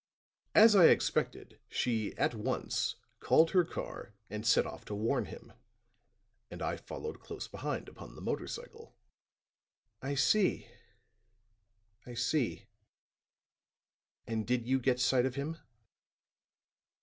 [0.55, 5.53] As I expected, she at once called her car and set off to warn him;
[6.49, 8.95] and I followed close behind upon the motor cycle."
[10.01, 10.65] "I see,
[12.03, 12.65] I see.
[14.25, 15.57] And did you get sight of him?"